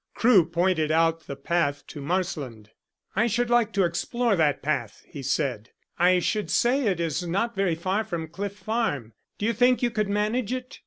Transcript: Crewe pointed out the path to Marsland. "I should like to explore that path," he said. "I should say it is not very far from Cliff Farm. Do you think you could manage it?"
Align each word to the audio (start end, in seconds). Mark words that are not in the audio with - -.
Crewe 0.15 0.45
pointed 0.47 0.89
out 0.89 1.27
the 1.27 1.35
path 1.35 1.85
to 1.85 2.01
Marsland. 2.01 2.71
"I 3.15 3.27
should 3.27 3.51
like 3.51 3.71
to 3.73 3.83
explore 3.83 4.35
that 4.35 4.63
path," 4.63 5.03
he 5.07 5.21
said. 5.21 5.69
"I 5.99 6.17
should 6.17 6.49
say 6.49 6.87
it 6.87 6.99
is 6.99 7.21
not 7.27 7.53
very 7.55 7.75
far 7.75 8.03
from 8.03 8.27
Cliff 8.29 8.55
Farm. 8.57 9.13
Do 9.37 9.45
you 9.45 9.53
think 9.53 9.83
you 9.83 9.91
could 9.91 10.09
manage 10.09 10.53
it?" 10.53 10.79